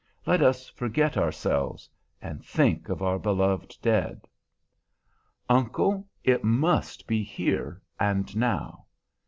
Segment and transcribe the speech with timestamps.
[0.25, 1.87] Let us forget ourselves,
[2.23, 4.27] and think of our beloved dead."
[5.47, 8.87] "Uncle, it must be here and now.